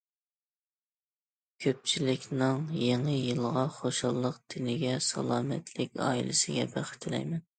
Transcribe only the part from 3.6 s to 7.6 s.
خۇشاللىق، تېنىگە سالامەتلىك، ئائىلىسىگە بەخت تىلەيمەن!